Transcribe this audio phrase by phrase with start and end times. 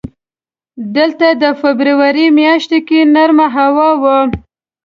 [0.95, 4.17] دلته د فبروري میاشت کې نرمه هوا وه.